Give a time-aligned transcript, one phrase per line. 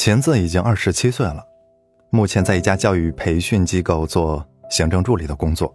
[0.00, 1.46] 琴子已经二十七岁了，
[2.08, 5.70] 目前在一家教育培训机构做行政助理的工作。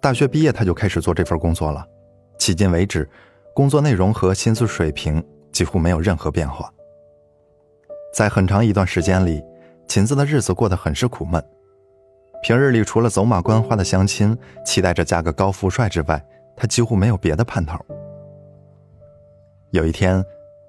[0.00, 1.84] 大学毕业他就开始做这份工作了，
[2.38, 3.10] 迄今为止，
[3.52, 5.20] 工作内容和薪资水平
[5.50, 6.72] 几乎没有任何变化。
[8.14, 9.42] 在很长一段时间里，
[9.88, 11.44] 琴子的日子过得很是苦闷。
[12.44, 16.24] 平日里除了走马观花的相亲，期待着嫁个高富帅之外，
[16.56, 17.76] 他几乎没有别的盼头。
[19.72, 20.24] 有一天，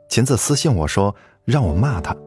[0.10, 1.16] 琴子私信我说
[1.46, 2.18] 让我骂他。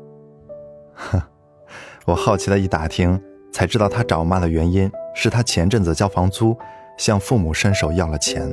[2.06, 3.20] 我好奇的一打听，
[3.52, 6.56] 才知道他找骂的原因是他前阵子交房租，
[6.96, 8.50] 向父母伸手要了钱。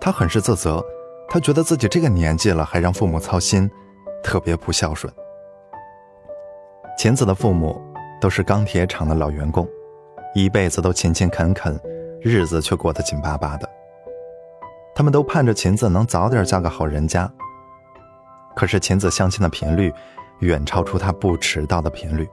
[0.00, 0.84] 他很是自责，
[1.28, 3.70] 他觉得自己这个年纪了还让父母操心，
[4.22, 5.12] 特别不孝顺。
[6.98, 7.80] 琴子的父母
[8.20, 9.68] 都是钢铁厂的老员工，
[10.34, 11.78] 一辈子都勤勤恳恳，
[12.20, 13.68] 日子却过得紧巴巴的。
[14.94, 17.30] 他们都盼着琴子能早点嫁个好人家。
[18.54, 19.92] 可是琴子相亲的频率。
[20.40, 22.28] 远超出他不迟到的频率，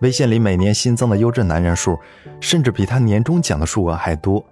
[0.00, 1.98] 微信里每年新增的优质男人数，
[2.40, 4.44] 甚至比他年终奖的数额还多，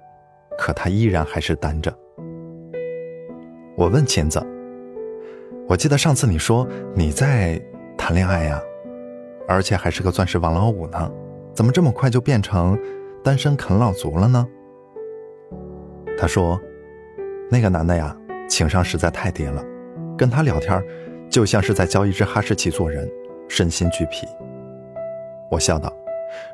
[0.58, 1.96] 可他依然还是单着。
[3.77, 4.44] 我问琴子
[5.68, 7.61] ：“我记得上次你说你在
[7.96, 8.61] 谈恋爱呀，
[9.48, 11.11] 而且还是个钻石王老五呢，
[11.55, 12.78] 怎么这么快就变成
[13.24, 14.46] 单身啃老族了呢？”
[16.18, 16.61] 他说
[17.50, 18.14] ：“那个男的呀，
[18.48, 19.64] 情商实在太低了，
[20.18, 20.83] 跟他聊天。”
[21.31, 23.09] 就像是在教一只哈士奇做人，
[23.48, 24.27] 身心俱疲。
[25.48, 25.91] 我笑道：“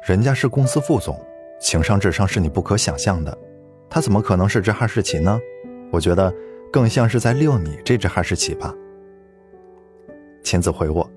[0.05, 1.19] 人家是公司副总，
[1.59, 3.37] 情商智商是你不可想象的，
[3.89, 5.41] 他怎么可能是只哈士奇呢？
[5.91, 6.33] 我觉得
[6.71, 8.75] 更像是在遛你这只哈士奇吧。”
[10.45, 11.09] 秦子回我：“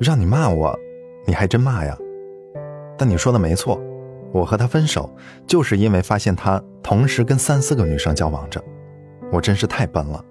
[0.00, 0.78] 让你骂我，
[1.26, 1.98] 你还真骂呀？
[2.96, 3.80] 但你说的没错，
[4.32, 5.12] 我和他分手
[5.48, 8.62] 就是因为发现他同时跟三四个女生交往着，
[9.32, 10.24] 我真是太笨了。”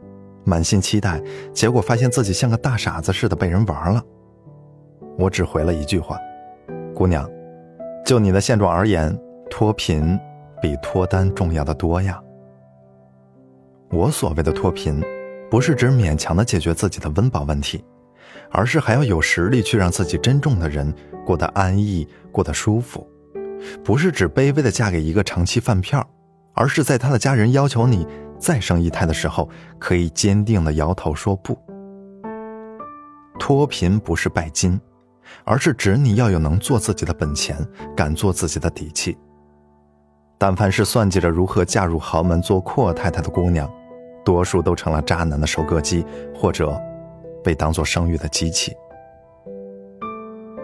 [0.47, 1.21] 满心期待，
[1.53, 4.01] 结果发现自己像个大傻子似的被人玩了。
[5.19, 6.17] 我只回了一句话
[6.95, 7.29] ：“姑娘，
[8.05, 9.13] 就你的现状而言，
[9.49, 10.17] 脱贫
[10.61, 12.17] 比脱单重要的多呀。”
[13.91, 15.03] 我所谓的脱贫，
[15.51, 17.83] 不是指勉强的解决自己的温饱问题，
[18.49, 20.93] 而是还要有实力去让自己珍重的人
[21.25, 23.05] 过得安逸、过得舒服。
[23.83, 26.07] 不是指卑微的嫁给一个长期饭票，
[26.53, 28.07] 而是在他的家人要求你。
[28.39, 29.49] 再生一胎的时候，
[29.79, 31.57] 可以坚定的摇头说不。
[33.39, 34.79] 脱贫不是拜金，
[35.43, 37.55] 而是指你要有能做自己的本钱，
[37.95, 39.17] 敢做自己的底气。
[40.37, 43.71] 但凡是算计着如何嫁入豪门做阔太太的姑娘，
[44.23, 46.05] 多数都成了渣男的收割机，
[46.35, 46.79] 或者
[47.43, 48.75] 被当做生育的机器。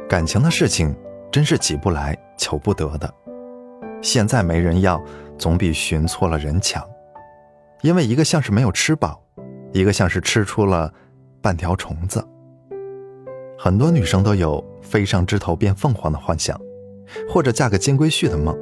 [0.08, 0.96] 感情的事情
[1.32, 3.12] 真是急不来、求不得的。
[4.02, 5.02] 现在没人要，
[5.38, 6.84] 总比寻错了人强。
[7.84, 9.22] 因为一个像是没有吃饱，
[9.74, 10.92] 一个像是吃出了
[11.42, 12.26] 半条虫子。
[13.60, 16.60] 很多女生都有飞上枝头变凤凰的幻想，
[17.30, 18.58] 或者嫁个金龟婿的梦。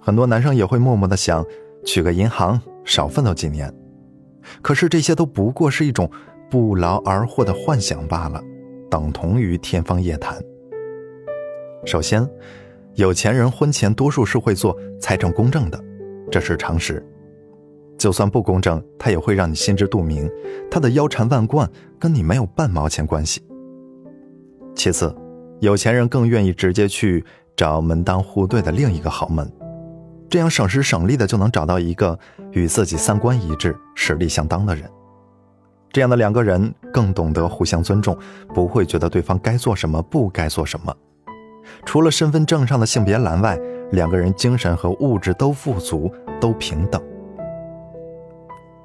[0.00, 1.44] 很多男生也会默默的想
[1.84, 3.72] 娶个银行，少奋斗几年。
[4.62, 6.08] 可是这些都不过是一种
[6.48, 8.40] 不劳而获的幻想罢了，
[8.88, 10.40] 等同于天方夜谭。
[11.84, 12.24] 首先，
[12.94, 15.84] 有钱人婚前多数是会做财政公证的，
[16.30, 17.04] 这是常识。
[17.98, 20.30] 就算不公正，他也会让你心知肚明，
[20.70, 21.68] 他的腰缠万贯
[21.98, 23.42] 跟你没有半毛钱关系。
[24.74, 25.14] 其次，
[25.60, 27.24] 有钱人更愿意直接去
[27.56, 29.50] 找门当户对的另一个豪门，
[30.28, 32.18] 这样省时省力的就能找到一个
[32.52, 34.84] 与自己三观一致、实力相当的人。
[35.90, 38.14] 这样的两个人更懂得互相尊重，
[38.54, 40.94] 不会觉得对方该做什么不该做什么。
[41.86, 43.58] 除了身份证上的性别栏外，
[43.92, 47.02] 两个人精神和物质都富足，都平等。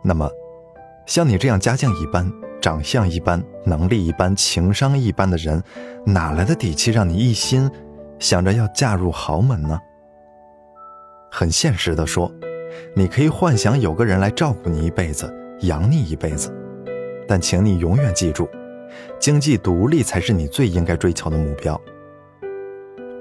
[0.03, 0.29] 那么，
[1.05, 2.31] 像你这样家境一般、
[2.61, 5.61] 长相一般、能力一般、情商一般的人，
[6.05, 7.69] 哪来的底气让你一心
[8.19, 9.79] 想着要嫁入豪门呢？
[11.31, 12.31] 很现实的说，
[12.95, 16.51] 你可以幻想有个人来照顾你一辈子、养你一辈子，
[17.27, 18.49] 但请你永远记住，
[19.19, 21.79] 经济独立才是你最应该追求的目标。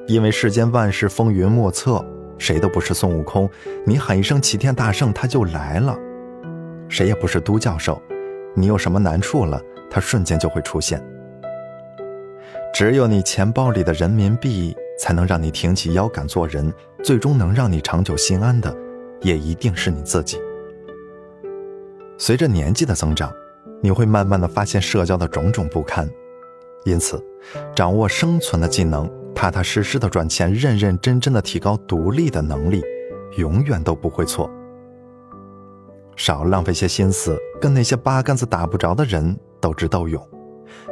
[0.06, 2.04] 因为世间万事风云莫测，
[2.36, 3.48] 谁都不是孙悟空，
[3.86, 5.96] 你喊一声齐天大圣，他就来了。
[6.90, 8.02] 谁也不是都教授，
[8.54, 11.02] 你有什么难处了，他瞬间就会出现。
[12.74, 16.70] 只有你钱包里的人民币，才能让你挺起腰杆做人。
[17.02, 18.76] 最终能让你长久心安的，
[19.22, 20.36] 也一定是你自己。
[22.18, 23.32] 随着年纪的增长，
[23.82, 26.06] 你会慢慢的发现社交的种种不堪，
[26.84, 27.18] 因此，
[27.74, 32.82] 掌握生存的技能，踏踏实实的赚钱，认认真真的提高独立的能力，
[33.38, 34.50] 永远都不会错。
[36.20, 40.22] 少浪费些心思跟那些八竿子打不着的人斗智斗勇，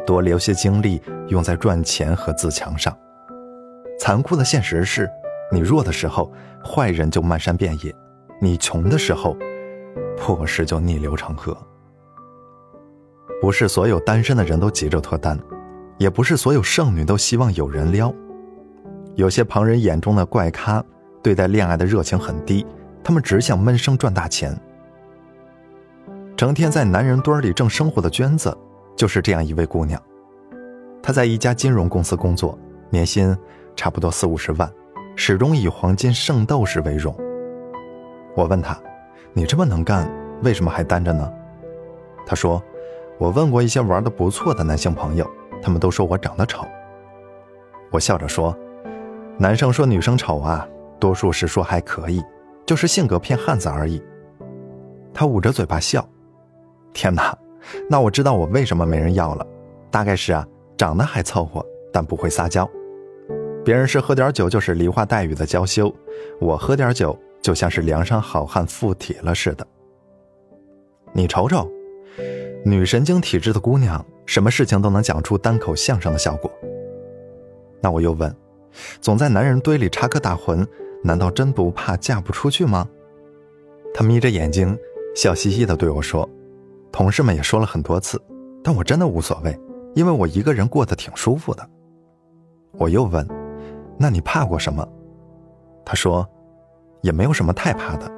[0.06, 2.96] 多留些精力用在赚钱和自强上。
[4.00, 5.06] 残酷的现实是，
[5.52, 6.32] 你弱的时候，
[6.64, 7.92] 坏人就漫山遍野；
[8.40, 9.36] 你穷的时候，
[10.16, 11.54] 破事就逆流成河。
[13.38, 15.38] 不是所有单身的人都急着脱单，
[15.98, 18.10] 也不是所有剩女都希望有人撩。
[19.14, 20.82] 有些旁人眼中的怪咖，
[21.22, 22.64] 对待恋爱的热情很低，
[23.04, 24.58] 他们只想闷声赚大钱。
[26.38, 28.56] 成天在男人堆里挣生活的娟子，
[28.94, 30.00] 就是这样一位姑娘。
[31.02, 32.56] 她在一家金融公司工作，
[32.90, 33.36] 年薪
[33.74, 34.72] 差不多四五十万，
[35.16, 37.12] 始终以黄金圣斗士为荣。
[38.36, 38.80] 我问她
[39.34, 40.08] ：“你这么能干，
[40.44, 41.28] 为什么还单着呢？”
[42.24, 42.62] 她说。
[43.18, 45.28] 我问过一些玩的不错的男性朋友，
[45.60, 46.64] 他们都说我长得丑。
[47.90, 48.56] 我笑着说
[49.36, 50.64] ：“男生说女生丑啊，
[51.00, 52.22] 多数是说还可以，
[52.64, 54.00] 就是性格偏汉子而已。”
[55.12, 56.08] 他捂着嘴巴笑。
[56.92, 57.36] 天哪，
[57.88, 59.46] 那我知道我为什么没人要了，
[59.90, 60.46] 大概是啊，
[60.76, 62.68] 长得还凑合，但不会撒娇。
[63.64, 65.94] 别人是喝点酒就是梨花带雨的娇羞，
[66.40, 69.66] 我喝点酒就像是梁山好汉附体了似的。
[71.12, 71.70] 你瞅瞅。
[72.64, 76.50] 女神经体质的姑娘，什么事情都能讲出单口相声的效果。
[77.80, 78.34] 那我又问，
[79.00, 80.66] 总在男人堆里插科打诨，
[81.04, 82.88] 难道真不怕嫁不出去吗？
[83.94, 84.76] 她眯着眼睛，
[85.14, 86.28] 笑嘻嘻地对我说
[86.98, 88.20] ：“同事们也说了很多次，
[88.60, 89.56] 但我真的无所谓，
[89.94, 91.64] 因为我一个人过得挺舒服的。”
[92.76, 93.24] 我又问
[93.96, 94.84] ：“那你怕过什么？”
[95.86, 96.28] 他说
[97.00, 98.10] ：“也没有什么太怕的。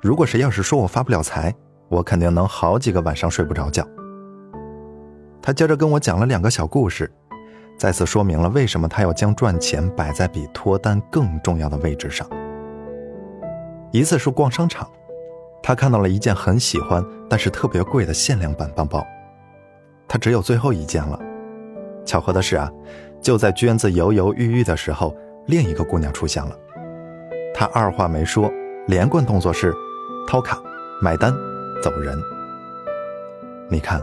[0.00, 1.52] 如果谁要是说我发不了财。”
[1.90, 3.86] 我肯定能好几个晚上睡不着觉。
[5.42, 7.12] 他接着跟我讲了两个小故事，
[7.76, 12.26] 再次说明了为什么他要将赚钱摆在比脱单更重要的位置上。
[13.90, 14.88] 一次是逛商场，
[15.62, 19.06] 他看到了一件很喜欢但是特别贵的限量版包包，
[20.08, 21.18] 他只有最后一件了。
[22.04, 22.70] 巧合的是啊，
[23.20, 25.16] 就在娟子犹犹豫豫的时候，
[25.46, 26.56] 另一个姑娘出现了。
[27.54, 28.50] 他二话没说，
[28.88, 29.72] 连贯动作是
[30.26, 30.60] 掏卡
[31.00, 31.32] 买单。
[31.82, 32.16] 走人。
[33.68, 34.00] 你看，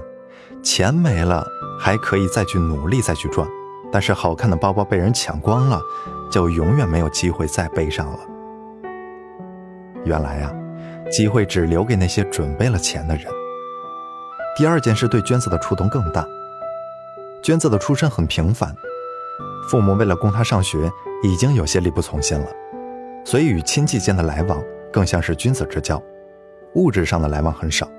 [0.62, 1.45] 钱没了
[1.79, 3.47] 还可以再去努力再去赚，
[3.89, 5.81] 但是好看的包包被人抢光了，
[6.29, 8.19] 就永远没有机会再背上了。
[10.03, 10.53] 原来啊，
[11.09, 13.25] 机会只留给那些准备了钱的人。
[14.57, 16.27] 第二件事对娟子的触动更大。
[17.41, 18.75] 娟子的出身很平凡，
[19.69, 20.91] 父母为了供她上学，
[21.23, 22.47] 已经有些力不从心了，
[23.23, 24.61] 所以与亲戚间的来往
[24.91, 26.01] 更像是君子之交。
[26.75, 27.89] 物质上的来往很少，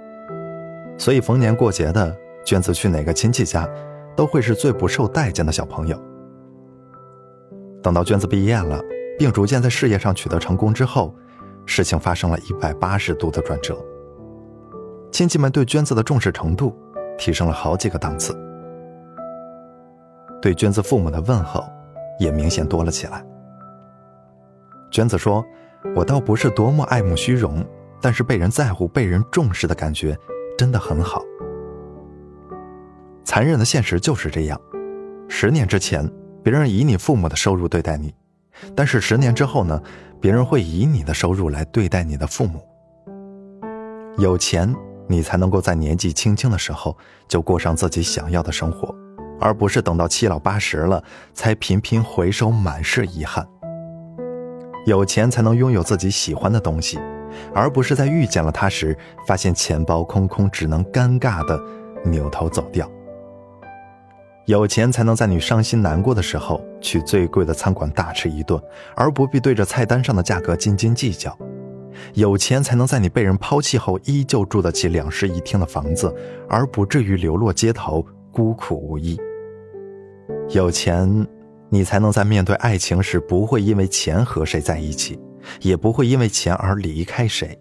[0.97, 2.15] 所以逢年过节的，
[2.45, 3.69] 娟子去哪个亲戚家，
[4.15, 6.01] 都会是最不受待见的小朋友。
[7.83, 8.81] 等到娟子毕业了，
[9.19, 11.15] 并逐渐在事业上取得成功之后，
[11.71, 13.79] 事情发生了一百八十度的转折。
[15.13, 16.77] 亲戚们对娟子的重视程度
[17.17, 18.37] 提升了好几个档次，
[20.43, 21.65] 对娟子父母的问候
[22.19, 23.25] 也明显多了起来。
[24.91, 25.45] 娟子说
[25.95, 27.65] ：“我倒不是多么爱慕虚荣。”
[28.03, 30.17] 但是被人在乎、被人重视的感觉
[30.57, 31.23] 真的很好。
[33.25, 34.59] 残忍的现实就是这样：
[35.29, 36.11] 十年之前，
[36.43, 38.09] 别人以你父母的收入对待你；
[38.75, 39.79] 但是十年之后呢，
[40.21, 42.61] 别人会以你的收入来对待你的父母。
[44.19, 44.75] 有钱，
[45.09, 46.97] 你才能够在年纪轻轻的时候
[47.27, 48.95] 就过上自己想要的生活，
[49.41, 51.03] 而不是等到七老八十了
[51.33, 53.47] 才频频回首，满是遗憾。
[54.87, 56.99] 有钱才能拥有自己喜欢的东西。
[57.55, 61.59] 而不是在遇见了他时，发现钱包空空，只能尴尬的
[62.05, 62.91] 扭头走掉。
[64.51, 68.61] 有钱才能在你伤心难过的时候，去最贵的餐馆大吃一顿，
[68.97, 71.39] 而不必对着菜单上的价格斤斤计较。
[72.15, 76.13] 有钱才能在你被人抛弃后，依旧住得起两室一厅的房子，
[76.49, 79.17] 而不至于流落街头，孤苦无依。
[80.49, 81.25] 有钱，
[81.69, 85.17] 你才能在面对爱情时，不会因为钱和谁在一起。
[85.61, 87.57] 也不会因为钱而离开谁。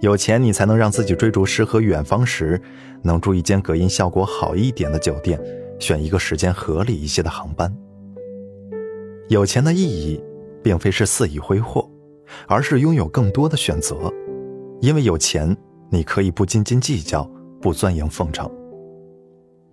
[0.00, 2.60] 有钱，你才能让自己追逐诗和远方时，
[3.02, 5.40] 能住一间隔音效果好一点的酒店，
[5.78, 7.74] 选一个时间合理一些的航班。
[9.28, 10.22] 有钱的意义，
[10.62, 11.88] 并非是肆意挥霍，
[12.46, 14.12] 而是拥有更多的选择。
[14.80, 15.56] 因为有钱，
[15.90, 17.28] 你可以不斤斤计较，
[17.60, 18.50] 不钻营奉承。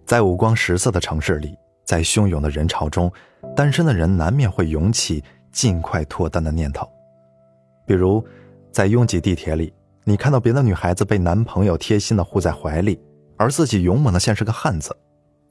[0.06, 1.56] 在五光十色的城市里，
[1.86, 3.12] 在汹涌的人潮中，
[3.56, 6.88] 单身的人难免会涌起尽快脱单的念头。
[7.86, 8.24] 比如，
[8.72, 13.00] 在拥挤地铁里，你看到别的女孩子被男朋友贴心的护在怀里，
[13.38, 14.96] 而自己勇猛的像是个汉子。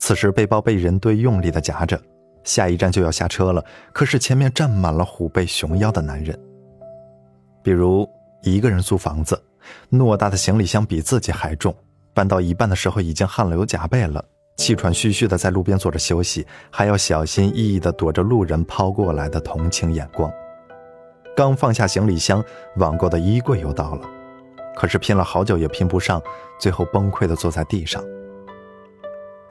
[0.03, 1.97] 此时背包被人堆用力的夹着，
[2.43, 6.37] 下一站就要下车了，可是前面站满了虎背熊腰的男人。
[7.63, 8.05] 比如
[8.43, 9.41] 一个人租房子，
[9.93, 11.73] 偌大的行李箱比自己还重，
[12.13, 14.25] 搬到一半的时候已经汗流浃背了，
[14.57, 20.29] 气喘吁吁的在路边坐着休息，还要小心翼翼的躲着路人抛过来的同情眼光。
[21.37, 22.45] 刚放下行李箱，
[22.75, 24.11] 网购的衣柜又到了，
[24.75, 26.21] 可是拼了好久也拼不上，
[26.59, 28.03] 最后崩溃的坐在地上。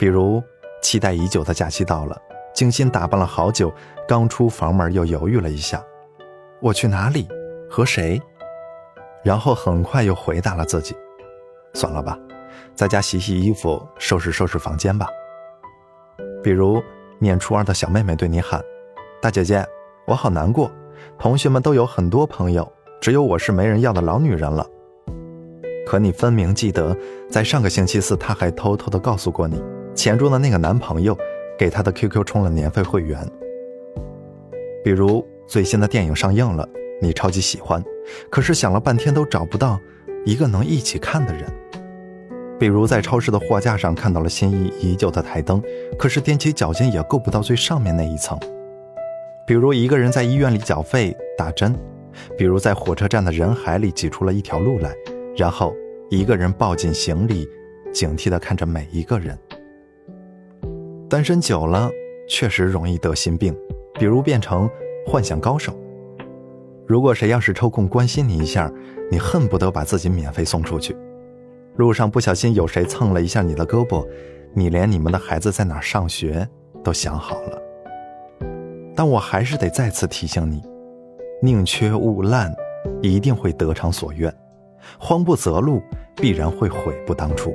[0.02, 0.42] 比如，
[0.82, 2.20] 期待已久的假期到了，
[2.56, 3.72] 精心打扮了好久，
[4.08, 5.80] 刚出房门又犹豫了一下，
[6.60, 7.28] 我去哪里，
[7.70, 8.20] 和谁？
[9.24, 10.96] 然后很快又回答了自己，
[11.76, 12.18] 算了吧。
[12.74, 15.08] 在家洗洗衣服，收拾收拾房间吧。
[16.42, 16.82] 比如，
[17.20, 18.60] 念初二的小妹妹对你喊
[19.22, 19.64] ：“大姐姐，
[20.08, 20.72] 我好难过，
[21.20, 22.68] 同学们都有很多朋友，
[23.00, 24.66] 只有我是没人要的老女人了。”
[25.86, 26.98] 可你分明记得，
[27.30, 29.62] 在上个星期四，她还偷偷的告诉过你，
[30.02, 31.16] 钱中的那个男朋友
[31.56, 33.20] 给她的 QQ 充了年费会员。
[34.84, 36.68] 比如，最新的电影上映了，
[37.00, 37.84] 你超级喜欢，
[38.28, 39.80] 可是想了半天都找不到
[40.26, 41.46] 一个能一起看的人。
[42.58, 45.62] 比如在超市的货架上看到了心仪已久的台灯，
[46.00, 48.40] 可是踮起脚尖也够不到最上面那一层。
[49.46, 51.78] 比如一个人在医院里缴费打针，
[52.36, 54.92] 比如在火车站的人海里挤出了一条路来，
[55.38, 55.76] 然后
[56.10, 57.48] 一个人抱紧行李，
[57.94, 59.38] 警惕地看着每一个人。
[61.12, 61.92] 单身久了，
[62.26, 63.54] 确实容易得心病，
[63.96, 64.70] 比如变成
[65.06, 65.78] 幻想高手。
[66.88, 68.72] 如果谁要是抽空关心你一下，
[69.12, 70.96] 你恨不得把自己免费送出去。
[71.76, 74.08] 路上不小心有谁蹭了一下你的胳膊，
[74.54, 76.48] 你连你们的孩子在哪上学
[76.82, 77.62] 都想好了。
[78.96, 80.64] 但我还是得再次提醒你：
[81.42, 82.56] 宁缺毋滥，
[83.02, 84.32] 一定会得偿所愿；
[84.98, 85.82] 慌不择路，
[86.16, 87.54] 必然会悔不当初。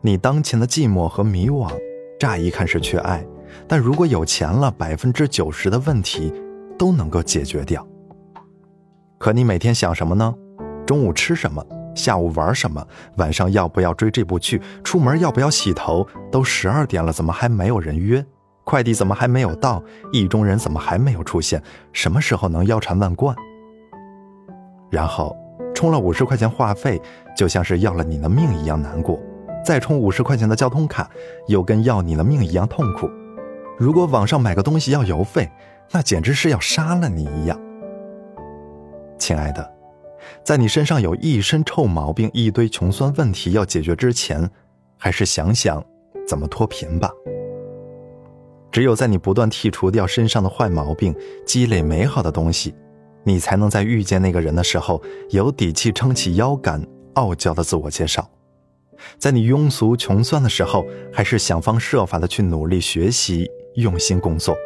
[0.00, 1.70] 你当前的寂寞和迷惘，
[2.18, 3.24] 乍一看是缺爱，
[3.66, 6.32] 但如果有钱了，百分之九十的问题
[6.78, 7.86] 都能够解决掉。
[9.18, 10.34] 可你每天想什么呢？
[10.86, 11.64] 中午吃什么？
[11.94, 12.84] 下午玩什么？
[13.16, 14.60] 晚上要不要追这部剧？
[14.82, 16.06] 出门要不要洗头？
[16.30, 18.24] 都十二点了，怎么还没有人约？
[18.64, 19.82] 快递怎么还没有到？
[20.12, 21.62] 意中人怎么还没有出现？
[21.92, 23.34] 什么时候能腰缠万贯？
[24.90, 25.36] 然后
[25.74, 27.00] 充了五十块钱话费，
[27.36, 29.18] 就像是要了你的命一样难过；
[29.68, 31.10] 再充五十块钱的交通卡，
[31.46, 33.06] 又跟要你的命一样痛苦。
[33.76, 35.46] 如果网上买个东西要邮费，
[35.90, 37.60] 那简直是要杀了你一样。
[39.18, 39.74] 亲爱的。
[40.42, 44.48] 在你身上有一身臭毛病、一堆穷酸问题要解决之前，
[44.96, 45.84] 还是想想
[46.26, 47.10] 怎么脱贫吧。
[48.72, 52.74] 只有在你不断剔除掉身上的坏毛病，积累美好的东西，
[53.22, 56.82] 你才能在遇见那个人的时候有底气撑起腰杆，
[57.16, 58.26] 傲娇的自我介绍。
[59.18, 64.56] 在你庸俗穷酸的时候，还是想方设法的去努力学习，用心工作，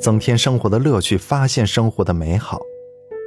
[0.00, 2.60] 增添生活的乐趣，发现生活的美好。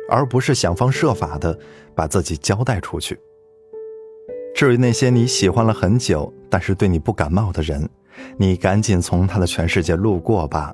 [0.07, 1.57] 而不是想方设法的
[1.95, 3.19] 把自己交代出去。
[4.53, 7.89] 至于那些你喜欢了很久，但是对你不感冒的人，
[8.37, 10.71] 你赶紧从他的全世界路过吧，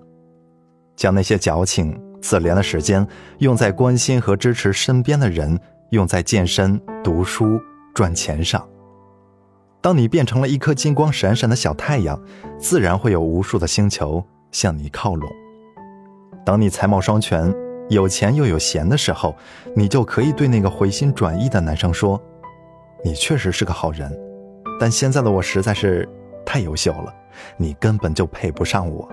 [0.97, 5.57] 将那些矫情自怜的时间用在关心和支持身边的人，
[5.91, 7.57] 用在健身、读书、
[7.95, 8.67] 赚钱上。
[9.81, 12.21] 当你变成了一颗金光闪闪的小太阳，
[12.59, 15.29] 自然会有无数的星球向你靠拢。
[16.45, 17.53] 当你才貌双全。
[17.89, 19.35] 有钱又有闲的时候，
[19.75, 22.17] 你就可以对那个回心转意的男生说
[23.03, 24.09] ：“你确实是个好人，
[24.79, 26.07] 但现在的我实在是
[26.45, 27.13] 太优秀了，
[27.57, 29.09] 你根本就配不上我。”